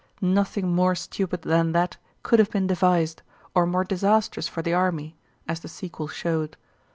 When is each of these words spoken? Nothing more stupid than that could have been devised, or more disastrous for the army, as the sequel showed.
Nothing 0.19 0.73
more 0.73 0.95
stupid 0.95 1.43
than 1.43 1.73
that 1.73 1.97
could 2.23 2.39
have 2.39 2.49
been 2.49 2.65
devised, 2.65 3.21
or 3.53 3.67
more 3.67 3.83
disastrous 3.83 4.47
for 4.47 4.63
the 4.63 4.73
army, 4.73 5.15
as 5.47 5.59
the 5.59 5.67
sequel 5.67 6.07
showed. 6.07 6.57